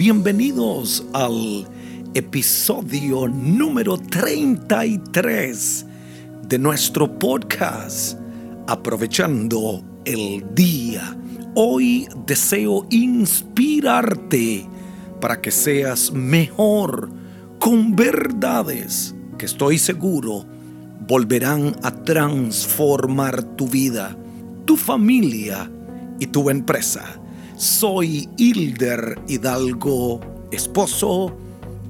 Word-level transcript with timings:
bienvenidos 0.00 1.04
al 1.12 1.68
episodio 2.14 3.28
número 3.28 3.98
33 3.98 5.86
de 6.48 6.58
nuestro 6.58 7.18
podcast 7.18 8.18
Aprovechando 8.66 9.84
el 10.06 10.54
Día. 10.54 11.14
Hoy 11.54 12.08
deseo 12.26 12.86
inspirarte 12.88 14.66
para 15.20 15.42
que 15.42 15.50
seas 15.50 16.10
mejor 16.10 17.10
con 17.58 17.94
verdades 17.94 19.14
que 19.36 19.44
estoy 19.44 19.76
seguro 19.76 20.46
volverán 21.06 21.76
a 21.82 21.90
transformar 21.90 23.42
tu 23.42 23.68
vida, 23.68 24.16
tu 24.64 24.78
familia 24.78 25.70
y 26.18 26.26
tu 26.28 26.48
empresa. 26.48 27.19
Soy 27.60 28.26
Hilder 28.38 29.20
Hidalgo, 29.28 30.18
esposo, 30.50 31.36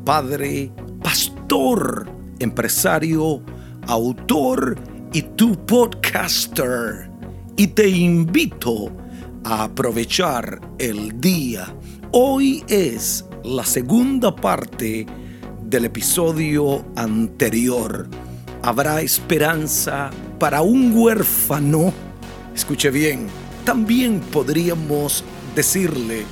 padre, 0.04 0.72
pastor, 1.00 2.10
empresario, 2.40 3.40
autor 3.86 4.76
y 5.12 5.22
tu 5.22 5.54
podcaster. 5.66 7.08
Y 7.56 7.68
te 7.68 7.88
invito 7.88 8.90
a 9.44 9.62
aprovechar 9.62 10.60
el 10.80 11.20
día. 11.20 11.72
Hoy 12.10 12.64
es 12.66 13.24
la 13.44 13.64
segunda 13.64 14.34
parte 14.34 15.06
del 15.66 15.84
episodio 15.84 16.84
anterior. 16.96 18.08
Habrá 18.62 19.02
esperanza 19.02 20.10
para 20.40 20.62
un 20.62 20.92
huérfano. 20.96 21.92
Escuche 22.56 22.90
bien, 22.90 23.28
también 23.64 24.18
podríamos 24.32 25.22
decirle, 25.54 26.24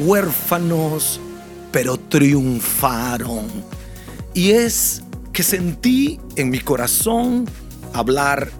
huérfanos, 0.00 1.20
pero 1.72 1.98
triunfaron. 1.98 3.46
Y 4.34 4.50
es 4.50 5.02
que 5.32 5.42
sentí 5.42 6.20
en 6.36 6.50
mi 6.50 6.60
corazón 6.60 7.48
hablar 7.92 8.50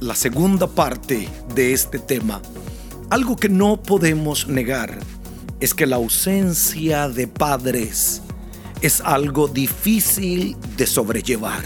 la 0.00 0.14
segunda 0.14 0.66
parte 0.66 1.28
de 1.54 1.72
este 1.72 1.98
tema. 1.98 2.42
Algo 3.10 3.36
que 3.36 3.48
no 3.48 3.82
podemos 3.82 4.48
negar 4.48 4.98
es 5.60 5.72
que 5.74 5.86
la 5.86 5.96
ausencia 5.96 7.08
de 7.08 7.26
padres 7.28 8.22
es 8.82 9.00
algo 9.00 9.48
difícil 9.48 10.56
de 10.76 10.86
sobrellevar, 10.86 11.64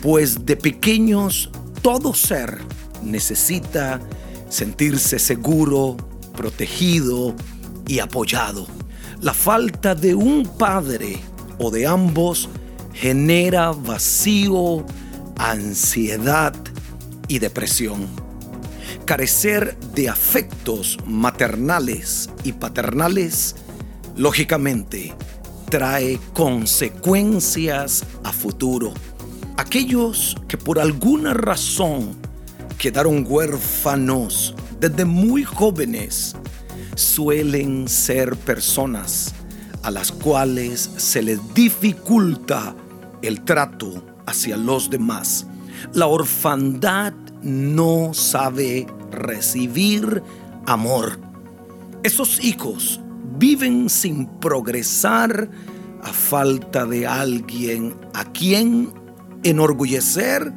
pues 0.00 0.46
de 0.46 0.56
pequeños 0.56 1.50
todo 1.82 2.14
ser 2.14 2.58
necesita 3.02 4.00
sentirse 4.48 5.18
seguro, 5.18 5.96
protegido 6.34 7.34
y 7.86 7.98
apoyado. 8.00 8.66
La 9.20 9.32
falta 9.32 9.94
de 9.94 10.14
un 10.14 10.46
padre 10.46 11.18
o 11.58 11.70
de 11.70 11.86
ambos 11.86 12.48
genera 12.92 13.72
vacío, 13.72 14.84
ansiedad 15.36 16.54
y 17.28 17.38
depresión. 17.38 18.06
Carecer 19.04 19.78
de 19.94 20.08
afectos 20.08 20.98
maternales 21.06 22.30
y 22.42 22.52
paternales, 22.52 23.56
lógicamente, 24.16 25.14
trae 25.70 26.18
consecuencias 26.32 28.04
a 28.22 28.32
futuro. 28.32 28.94
Aquellos 29.56 30.36
que 30.48 30.56
por 30.56 30.78
alguna 30.78 31.34
razón 31.34 32.16
quedaron 32.78 33.24
huérfanos 33.28 34.54
desde 34.88 35.06
muy 35.06 35.44
jóvenes 35.44 36.36
suelen 36.94 37.88
ser 37.88 38.36
personas 38.36 39.34
a 39.82 39.90
las 39.90 40.12
cuales 40.12 40.90
se 40.98 41.22
les 41.22 41.54
dificulta 41.54 42.76
el 43.22 43.40
trato 43.44 44.04
hacia 44.26 44.58
los 44.58 44.90
demás. 44.90 45.46
La 45.94 46.06
orfandad 46.06 47.14
no 47.42 48.12
sabe 48.12 48.86
recibir 49.10 50.22
amor. 50.66 51.18
Esos 52.02 52.44
hijos 52.44 53.00
viven 53.38 53.88
sin 53.88 54.26
progresar 54.26 55.48
a 56.02 56.12
falta 56.12 56.84
de 56.84 57.06
alguien 57.06 57.94
a 58.12 58.30
quien 58.32 58.92
enorgullecer 59.44 60.52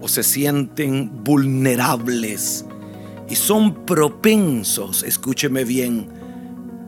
o 0.00 0.06
se 0.06 0.22
sienten 0.22 1.24
vulnerables 1.24 2.64
y 3.28 3.36
son 3.36 3.84
propensos, 3.84 5.02
escúcheme 5.02 5.64
bien, 5.64 6.08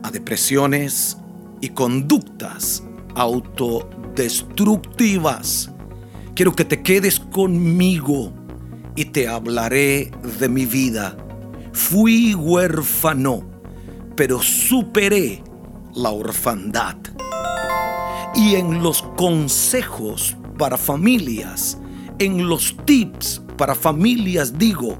a 0.03 0.11
depresiones 0.11 1.17
y 1.61 1.69
conductas 1.69 2.83
autodestructivas. 3.15 5.71
Quiero 6.35 6.53
que 6.53 6.65
te 6.65 6.81
quedes 6.81 7.19
conmigo 7.19 8.33
y 8.95 9.05
te 9.05 9.27
hablaré 9.27 10.11
de 10.39 10.49
mi 10.49 10.65
vida. 10.65 11.15
Fui 11.73 12.33
huérfano, 12.33 13.43
pero 14.15 14.41
superé 14.41 15.43
la 15.93 16.09
orfandad. 16.11 16.95
Y 18.35 18.55
en 18.55 18.81
los 18.81 19.01
consejos 19.17 20.37
para 20.57 20.77
familias, 20.77 21.77
en 22.19 22.47
los 22.47 22.77
tips 22.85 23.41
para 23.57 23.75
familias 23.75 24.57
digo, 24.57 24.97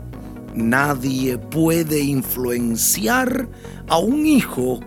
Nadie 0.56 1.38
puede 1.38 2.00
influenciar 2.00 3.50
a 3.88 3.98
un 3.98 4.26
hijo 4.26 4.80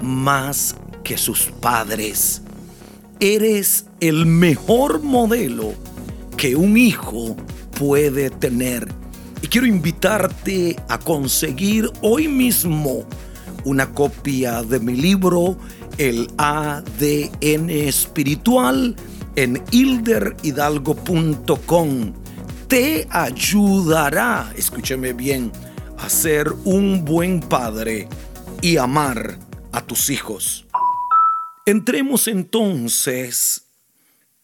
más 0.00 0.76
que 1.04 1.18
sus 1.18 1.52
padres. 1.60 2.42
Eres 3.20 3.86
el 4.00 4.26
mejor 4.26 5.02
modelo 5.02 5.74
que 6.36 6.56
un 6.56 6.76
hijo 6.76 7.36
puede 7.78 8.30
tener. 8.30 8.88
Y 9.42 9.46
quiero 9.48 9.66
invitarte 9.66 10.76
a 10.88 10.98
conseguir 10.98 11.90
hoy 12.02 12.28
mismo 12.28 13.04
una 13.64 13.90
copia 13.92 14.62
de 14.62 14.78
mi 14.80 14.94
libro, 14.94 15.58
El 15.98 16.28
ADN 16.38 17.68
Espiritual, 17.68 18.96
en 19.36 19.62
hilderhidalgo.com 19.70 22.19
te 22.70 23.08
ayudará, 23.10 24.54
escúcheme 24.56 25.12
bien, 25.12 25.50
a 25.98 26.08
ser 26.08 26.52
un 26.64 27.04
buen 27.04 27.40
padre 27.40 28.08
y 28.62 28.76
amar 28.76 29.40
a 29.72 29.84
tus 29.84 30.08
hijos. 30.08 30.66
Entremos 31.66 32.28
entonces 32.28 33.64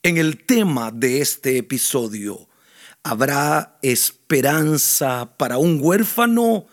en 0.02 0.16
el 0.16 0.44
tema 0.44 0.90
de 0.90 1.20
este 1.20 1.56
episodio. 1.58 2.48
¿Habrá 3.04 3.78
esperanza 3.80 5.36
para 5.36 5.58
un 5.58 5.78
huérfano? 5.80 6.66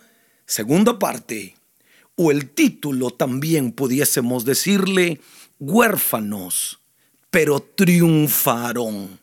Segunda 0.48 0.98
parte. 0.98 1.56
O 2.16 2.32
el 2.32 2.50
título 2.50 3.12
también 3.12 3.74
pudiésemos 3.74 4.44
decirle 4.44 5.22
huérfanos, 5.60 6.80
pero 7.30 7.60
triunfaron. 7.60 9.23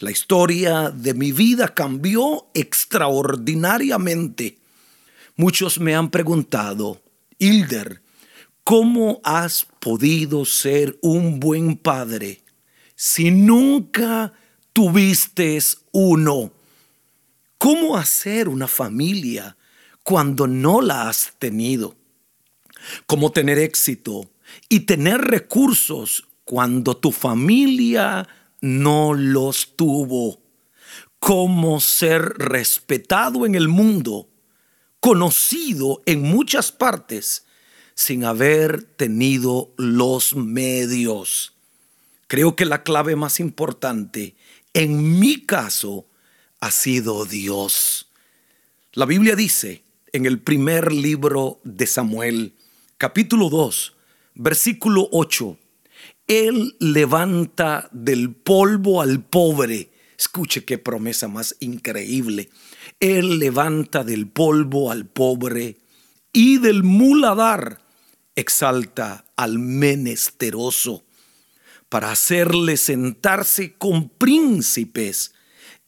La 0.00 0.10
historia 0.10 0.88
de 0.88 1.12
mi 1.12 1.30
vida 1.30 1.74
cambió 1.74 2.46
extraordinariamente. 2.54 4.56
Muchos 5.36 5.78
me 5.78 5.94
han 5.94 6.10
preguntado, 6.10 7.02
Hilder, 7.38 8.00
¿cómo 8.64 9.20
has 9.24 9.66
podido 9.78 10.46
ser 10.46 10.98
un 11.02 11.38
buen 11.38 11.76
padre 11.76 12.40
si 12.96 13.30
nunca 13.30 14.32
tuviste 14.72 15.58
uno? 15.92 16.50
¿Cómo 17.58 17.98
hacer 17.98 18.48
una 18.48 18.68
familia 18.68 19.58
cuando 20.02 20.46
no 20.46 20.80
la 20.80 21.10
has 21.10 21.34
tenido? 21.38 21.94
¿Cómo 23.04 23.32
tener 23.32 23.58
éxito 23.58 24.30
y 24.70 24.80
tener 24.80 25.20
recursos 25.20 26.26
cuando 26.46 26.96
tu 26.96 27.12
familia 27.12 28.26
no 28.60 29.14
los 29.14 29.76
tuvo. 29.76 30.40
Cómo 31.18 31.80
ser 31.80 32.22
respetado 32.38 33.44
en 33.44 33.54
el 33.54 33.68
mundo, 33.68 34.28
conocido 35.00 36.02
en 36.06 36.22
muchas 36.22 36.72
partes, 36.72 37.46
sin 37.94 38.24
haber 38.24 38.82
tenido 38.82 39.72
los 39.76 40.34
medios. 40.34 41.54
Creo 42.26 42.56
que 42.56 42.64
la 42.64 42.82
clave 42.82 43.16
más 43.16 43.40
importante, 43.40 44.36
en 44.72 45.20
mi 45.20 45.44
caso, 45.44 46.06
ha 46.60 46.70
sido 46.70 47.26
Dios. 47.26 48.08
La 48.92 49.04
Biblia 49.04 49.36
dice 49.36 49.82
en 50.12 50.26
el 50.26 50.40
primer 50.40 50.92
libro 50.92 51.60
de 51.64 51.86
Samuel, 51.86 52.54
capítulo 52.96 53.50
2, 53.50 53.96
versículo 54.34 55.08
8, 55.12 55.58
él 56.30 56.76
levanta 56.78 57.88
del 57.90 58.32
polvo 58.32 59.02
al 59.02 59.20
pobre. 59.20 59.90
Escuche 60.16 60.64
qué 60.64 60.78
promesa 60.78 61.26
más 61.26 61.56
increíble. 61.58 62.50
Él 63.00 63.40
levanta 63.40 64.04
del 64.04 64.28
polvo 64.28 64.92
al 64.92 65.06
pobre 65.06 65.78
y 66.32 66.58
del 66.58 66.84
muladar 66.84 67.80
exalta 68.36 69.24
al 69.34 69.58
menesteroso 69.58 71.04
para 71.88 72.12
hacerle 72.12 72.76
sentarse 72.76 73.72
con 73.72 74.08
príncipes 74.08 75.34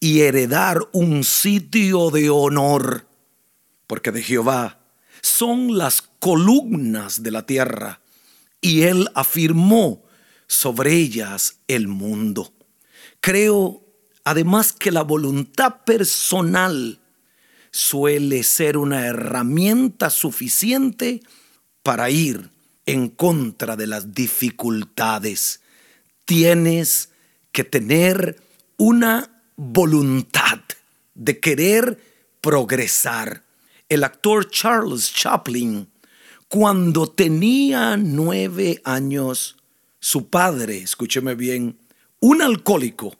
y 0.00 0.22
heredar 0.22 0.80
un 0.90 1.22
sitio 1.22 2.10
de 2.10 2.30
honor, 2.30 3.06
porque 3.86 4.10
de 4.10 4.24
Jehová 4.24 4.80
son 5.20 5.78
las 5.78 6.02
columnas 6.18 7.22
de 7.22 7.30
la 7.30 7.46
tierra, 7.46 8.00
y 8.60 8.82
él 8.82 9.08
afirmó 9.14 10.02
sobre 10.52 10.92
ellas 10.92 11.56
el 11.66 11.88
mundo. 11.88 12.52
Creo 13.20 13.82
además 14.22 14.72
que 14.72 14.90
la 14.90 15.02
voluntad 15.02 15.82
personal 15.84 17.00
suele 17.70 18.42
ser 18.42 18.76
una 18.76 19.06
herramienta 19.06 20.10
suficiente 20.10 21.22
para 21.82 22.10
ir 22.10 22.50
en 22.84 23.08
contra 23.08 23.76
de 23.76 23.86
las 23.86 24.12
dificultades. 24.12 25.62
Tienes 26.26 27.08
que 27.50 27.64
tener 27.64 28.42
una 28.76 29.42
voluntad 29.56 30.60
de 31.14 31.40
querer 31.40 31.98
progresar. 32.42 33.42
El 33.88 34.04
actor 34.04 34.50
Charles 34.50 35.12
Chaplin, 35.14 35.88
cuando 36.48 37.08
tenía 37.08 37.96
nueve 37.96 38.82
años, 38.84 39.56
su 40.02 40.28
padre, 40.28 40.82
escúcheme 40.82 41.34
bien, 41.34 41.78
un 42.20 42.42
alcohólico, 42.42 43.16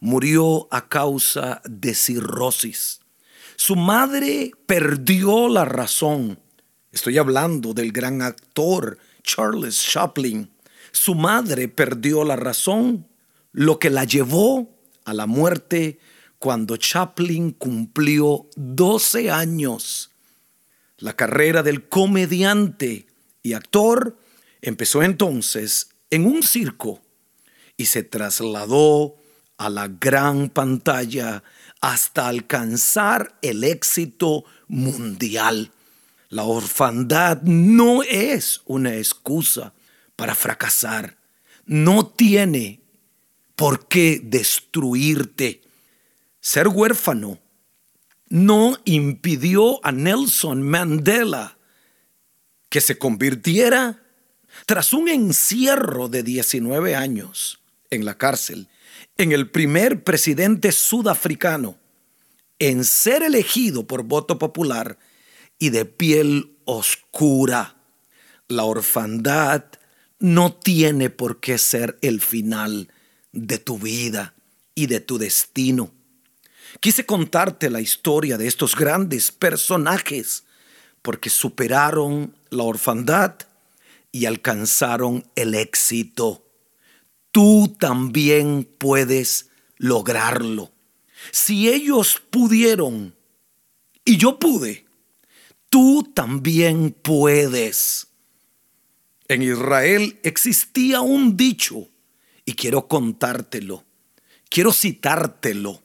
murió 0.00 0.68
a 0.70 0.88
causa 0.88 1.60
de 1.68 1.94
cirrosis. 1.94 3.00
Su 3.56 3.76
madre 3.76 4.52
perdió 4.66 5.48
la 5.48 5.66
razón 5.66 6.38
Estoy 6.94 7.18
hablando 7.18 7.74
del 7.74 7.90
gran 7.90 8.22
actor 8.22 8.98
Charles 9.24 9.82
Chaplin. 9.84 10.48
Su 10.92 11.16
madre 11.16 11.66
perdió 11.66 12.22
la 12.22 12.36
razón, 12.36 13.08
lo 13.50 13.80
que 13.80 13.90
la 13.90 14.04
llevó 14.04 14.78
a 15.04 15.12
la 15.12 15.26
muerte 15.26 15.98
cuando 16.38 16.76
Chaplin 16.76 17.50
cumplió 17.50 18.48
12 18.54 19.28
años. 19.32 20.12
La 20.98 21.16
carrera 21.16 21.64
del 21.64 21.88
comediante 21.88 23.08
y 23.42 23.54
actor 23.54 24.16
empezó 24.62 25.02
entonces 25.02 25.93
en 26.14 26.26
un 26.26 26.42
circo 26.42 27.02
y 27.76 27.86
se 27.86 28.02
trasladó 28.02 29.16
a 29.56 29.68
la 29.68 29.88
gran 29.88 30.48
pantalla 30.48 31.42
hasta 31.80 32.28
alcanzar 32.28 33.36
el 33.42 33.64
éxito 33.64 34.44
mundial. 34.68 35.72
La 36.28 36.44
orfandad 36.44 37.42
no 37.42 38.02
es 38.02 38.62
una 38.64 38.96
excusa 38.96 39.74
para 40.16 40.34
fracasar. 40.34 41.18
No 41.66 42.06
tiene 42.06 42.80
por 43.56 43.86
qué 43.88 44.20
destruirte. 44.22 45.62
Ser 46.40 46.68
huérfano 46.68 47.38
no 48.28 48.76
impidió 48.84 49.84
a 49.84 49.92
Nelson 49.92 50.62
Mandela 50.62 51.58
que 52.68 52.80
se 52.80 52.98
convirtiera 52.98 54.03
tras 54.66 54.92
un 54.92 55.08
encierro 55.08 56.08
de 56.08 56.22
19 56.22 56.94
años 56.94 57.60
en 57.90 58.04
la 58.04 58.16
cárcel 58.18 58.68
en 59.16 59.32
el 59.32 59.50
primer 59.50 60.02
presidente 60.02 60.72
sudafricano 60.72 61.78
en 62.58 62.84
ser 62.84 63.22
elegido 63.22 63.86
por 63.86 64.04
voto 64.04 64.38
popular 64.38 64.98
y 65.58 65.70
de 65.70 65.84
piel 65.84 66.56
oscura. 66.64 67.76
La 68.48 68.64
orfandad 68.64 69.64
no 70.18 70.52
tiene 70.52 71.10
por 71.10 71.40
qué 71.40 71.58
ser 71.58 71.98
el 72.02 72.20
final 72.20 72.88
de 73.32 73.58
tu 73.58 73.78
vida 73.78 74.34
y 74.74 74.86
de 74.86 75.00
tu 75.00 75.18
destino. 75.18 75.92
Quise 76.80 77.06
contarte 77.06 77.70
la 77.70 77.80
historia 77.80 78.36
de 78.36 78.46
estos 78.46 78.74
grandes 78.74 79.30
personajes 79.30 80.44
porque 81.02 81.30
superaron 81.30 82.34
la 82.50 82.64
orfandad 82.64 83.36
y 84.14 84.26
alcanzaron 84.26 85.28
el 85.34 85.56
éxito. 85.56 86.46
Tú 87.32 87.74
también 87.80 88.62
puedes 88.78 89.50
lograrlo. 89.76 90.70
Si 91.32 91.68
ellos 91.68 92.22
pudieron 92.30 93.16
y 94.04 94.16
yo 94.16 94.38
pude, 94.38 94.86
tú 95.68 96.12
también 96.14 96.92
puedes. 96.92 98.06
En 99.26 99.42
Israel 99.42 100.20
existía 100.22 101.00
un 101.00 101.36
dicho 101.36 101.88
y 102.44 102.52
quiero 102.52 102.86
contártelo, 102.86 103.82
quiero 104.48 104.72
citártelo. 104.72 105.82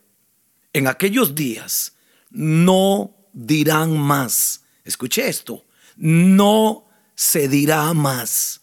En 0.71 0.85
aquellos 0.85 1.33
días 1.33 1.95
no 2.29 3.15
dirán 3.33 3.97
más, 3.97 4.65
escuche 4.83 5.27
esto, 5.27 5.65
no 5.97 6.88
se 7.19 7.49
dirá 7.49 7.93
más. 7.93 8.61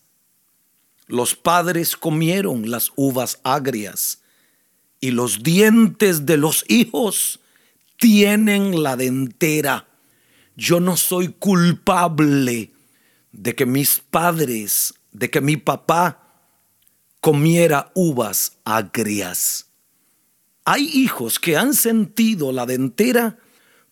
Los 1.06 1.35
padres 1.35 1.94
comieron 1.94 2.70
las 2.70 2.91
uvas 2.97 3.38
agrias 3.44 4.23
y 4.99 5.11
los 5.11 5.43
dientes 5.43 6.25
de 6.25 6.38
los 6.38 6.64
hijos 6.69 7.41
tienen 7.99 8.82
la 8.82 8.97
dentera 8.97 9.87
yo 10.56 10.81
no 10.81 10.97
soy 10.97 11.29
culpable 11.29 12.73
de 13.31 13.55
que 13.55 13.67
mis 13.67 14.00
padres, 14.00 14.94
de 15.12 15.29
que 15.29 15.43
mi 15.43 15.58
papá 15.58 16.23
comiera 17.20 17.93
uvas 17.94 18.56
agrias. 18.64 19.67
Hay 20.64 20.85
hijos 20.94 21.38
que 21.38 21.58
han 21.58 21.75
sentido 21.75 22.53
la 22.53 22.64
dentera 22.64 23.38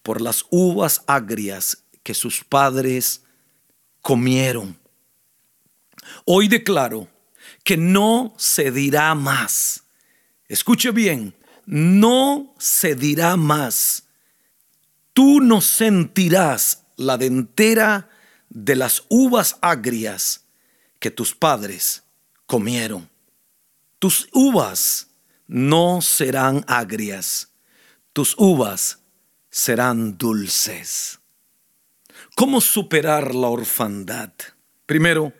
por 0.03 0.23
las 0.23 0.47
uvas 0.49 1.03
agrias 1.07 1.85
que 2.03 2.15
sus 2.15 2.43
padres 2.45 3.24
comieron. 4.05 4.79
Hoy 6.25 6.47
declaro 6.47 7.09
que 7.65 7.77
no 7.77 8.35
se 8.37 8.71
dirá 8.71 9.13
más. 9.17 9.83
Escuche 10.47 10.93
bien, 10.93 11.35
no 11.67 12.55
se 12.59 12.95
dirá 12.95 13.37
más 13.37 14.05
tú 15.15 15.41
no 15.41 15.63
sentirás 15.63 16.85
la 16.97 17.17
dentera 17.17 18.11
de 18.51 18.77
las 18.77 19.05
uvas 19.09 19.57
agrias 19.63 20.45
que 20.99 21.11
tus 21.11 21.35
padres 21.35 22.03
comieron. 22.47 23.09
Tus 23.99 24.29
uvas 24.33 25.09
no 25.47 26.03
serán 26.03 26.65
agrias, 26.67 27.53
tus 28.13 28.35
uvas 28.37 28.99
serán 29.51 30.19
dulces. 30.19 31.21
¿Cómo 32.37 32.61
superar 32.61 33.35
la 33.35 33.49
orfandad? 33.49 34.33
Primero, 34.87 35.33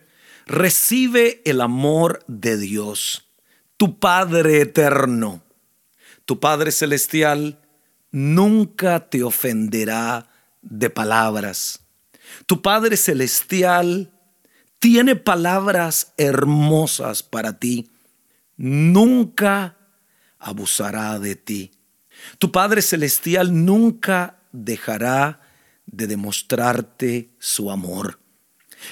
recibe 0.47 1.43
el 1.45 1.61
amor 1.61 2.25
de 2.29 2.57
Dios, 2.57 3.31
tu 3.77 3.99
Padre 3.99 4.61
eterno, 4.61 5.43
tu 6.25 6.41
Padre 6.41 6.71
celestial 6.71 7.61
nunca 8.11 9.11
te 9.11 9.25
ofenderá 9.25 10.31
de 10.63 10.89
palabras. 10.89 11.81
Tu 12.47 12.63
Padre 12.63 12.97
Celestial 12.97 14.13
tiene 14.79 15.17
palabras 15.17 16.13
hermosas 16.17 17.23
para 17.23 17.59
ti. 17.59 17.91
Nunca 18.57 19.77
abusará 20.39 21.19
de 21.19 21.37
ti. 21.37 21.73
Tu 22.39 22.53
Padre 22.53 22.83
Celestial 22.83 23.65
nunca 23.65 24.39
dejará 24.53 25.41
de 25.97 26.07
demostrarte 26.07 27.31
su 27.39 27.71
amor. 27.71 28.21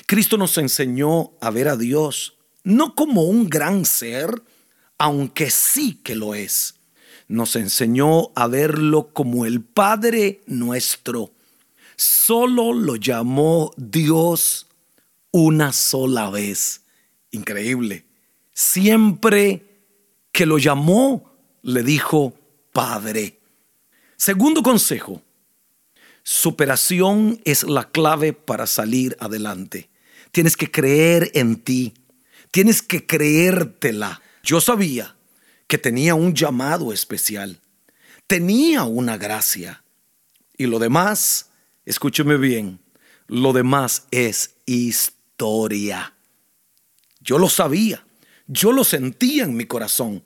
Cristo 0.07 0.37
nos 0.37 0.57
enseñó 0.59 1.33
a 1.41 1.51
ver 1.51 1.69
a 1.69 1.77
Dios 1.77 2.39
no 2.65 2.95
como 2.95 3.23
un 3.23 3.49
gran 3.49 3.85
ser, 3.85 4.43
aunque 4.99 5.51
sí 5.51 6.01
que 6.03 6.15
lo 6.15 6.35
es 6.35 6.77
nos 7.33 7.57
enseñó 7.57 8.31
a 8.35 8.47
verlo 8.47 9.09
como 9.15 9.47
el 9.47 9.63
Padre 9.63 10.43
nuestro. 10.47 11.33
Solo 11.97 12.75
lo 12.75 12.97
llamó 12.97 13.73
Dios 13.79 14.67
una 15.31 15.73
sola 15.73 16.29
vez. 16.29 16.83
Increíble. 17.31 18.05
Siempre 18.53 19.65
que 20.31 20.45
lo 20.45 20.59
llamó, 20.59 21.33
le 21.63 21.83
dijo 21.83 22.35
Padre. 22.71 23.41
Segundo 24.19 24.63
consejo, 24.63 25.23
superación 26.23 27.41
es 27.45 27.65
la 27.65 27.91
clave 27.91 28.33
para 28.33 28.67
salir 28.67 29.17
adelante. 29.21 29.91
Tienes 30.31 30.57
que 30.57 30.71
creer 30.71 31.31
en 31.35 31.57
ti. 31.57 31.95
Tienes 32.51 32.83
que 32.83 33.07
creértela. 33.07 34.21
Yo 34.43 34.61
sabía 34.61 35.17
que 35.67 35.79
tenía 35.79 36.15
un 36.15 36.35
llamado 36.35 36.93
especial, 36.93 37.59
tenía 38.27 38.83
una 38.83 39.17
gracia. 39.17 39.83
Y 40.59 40.67
lo 40.67 40.79
demás, 40.79 41.49
escúcheme 41.87 42.37
bien, 42.37 42.79
lo 43.27 43.55
demás 43.55 44.07
es 44.11 44.57
historia. 44.67 46.15
Yo 47.21 47.39
lo 47.39 47.49
sabía, 47.49 48.05
yo 48.47 48.73
lo 48.73 48.85
sentía 48.85 49.45
en 49.45 49.57
mi 49.57 49.65
corazón. 49.65 50.23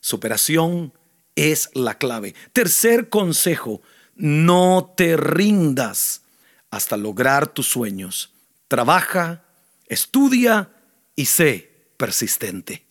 Superación 0.00 0.94
es 1.34 1.68
la 1.74 1.98
clave. 1.98 2.34
Tercer 2.54 3.10
consejo, 3.10 3.82
no 4.16 4.94
te 4.96 5.16
rindas 5.16 6.22
hasta 6.70 6.96
lograr 6.96 7.48
tus 7.48 7.68
sueños. 7.68 8.32
Trabaja, 8.68 9.44
estudia 9.86 10.70
y 11.14 11.26
sé 11.26 11.92
persistente. 11.96 12.84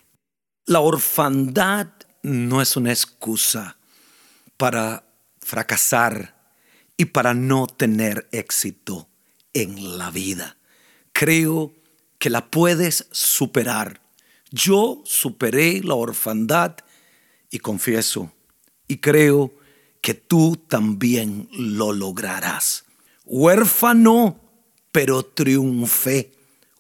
La 0.66 0.80
orfandad 0.80 1.88
no 2.24 2.62
es 2.62 2.76
una 2.76 2.92
excusa 2.92 3.78
para 4.58 5.04
fracasar 5.42 6.36
y 6.98 7.06
para 7.06 7.34
no 7.34 7.68
tener 7.68 8.28
éxito 8.32 9.08
en 9.54 9.98
la 9.98 10.12
vida. 10.12 10.58
Creo 11.12 11.74
que 12.18 12.30
la 12.30 12.50
puedes 12.50 13.08
superar. 13.12 14.02
Yo 14.52 15.02
superé 15.06 15.82
la 15.84 15.96
orfandad 15.96 16.78
y 17.50 17.60
confieso 17.60 18.32
y 18.88 18.98
creo 18.98 19.52
que 20.06 20.14
tú 20.14 20.56
también 20.56 21.50
lo 21.52 21.92
lograrás. 21.92 22.86
Huérfano, 23.26 24.40
pero 24.92 25.24
triunfé. 25.24 26.32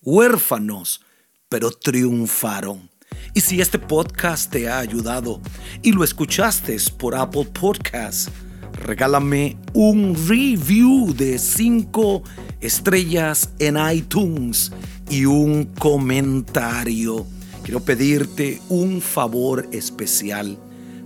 Huérfanos, 0.03 1.01
pero 1.49 1.71
triunfaron. 1.71 2.87
Y 3.33 3.41
si 3.41 3.61
este 3.61 3.79
podcast 3.79 4.51
te 4.51 4.69
ha 4.69 4.77
ayudado 4.77 5.41
y 5.81 5.91
lo 5.91 6.03
escuchaste 6.03 6.77
por 6.99 7.15
Apple 7.15 7.45
Podcasts, 7.45 8.29
regálame 8.73 9.57
un 9.73 10.13
review 10.27 11.11
de 11.15 11.39
5 11.39 12.21
estrellas 12.61 13.49
en 13.57 13.75
iTunes 13.91 14.71
y 15.09 15.25
un 15.25 15.65
comentario. 15.65 17.25
Quiero 17.63 17.79
pedirte 17.79 18.61
un 18.69 19.01
favor 19.01 19.67
especial. 19.71 20.59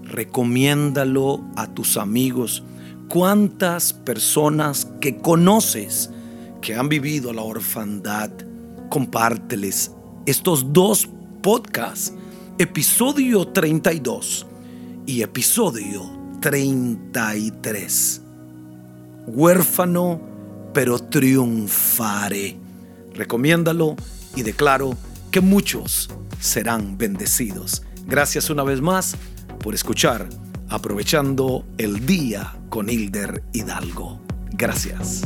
Recomiéndalo 0.10 1.44
a 1.56 1.68
tus 1.68 1.96
amigos. 1.98 2.64
¿Cuántas 3.08 3.94
personas 3.94 4.88
que 5.00 5.18
conoces 5.18 6.10
que 6.62 6.76
han 6.76 6.90
vivido 6.90 7.32
la 7.32 7.44
orfandad? 7.44 8.32
Compárteles 8.90 9.92
estos 10.26 10.74
dos 10.74 11.08
podcasts, 11.42 12.14
episodio 12.58 13.48
32 13.48 14.46
y 15.06 15.22
episodio 15.22 16.10
33. 16.42 18.22
Huérfano, 19.28 20.22
pero 20.74 21.00
triunfaré. 21.00 22.58
Recomiéndalo 23.14 23.96
y 24.36 24.42
declaro 24.42 24.98
que 25.32 25.42
muchos 25.42 26.10
serán 26.40 26.98
bendecidos. 26.98 27.84
Gracias 28.08 28.50
una 28.50 28.64
vez 28.64 28.82
más 28.82 29.16
por 29.60 29.76
escuchar 29.76 30.28
Aprovechando 30.72 31.66
el 31.80 32.06
Día 32.06 32.54
con 32.70 32.90
Hilder 32.90 33.42
Hidalgo. 33.54 34.22
Gracias. 34.52 35.24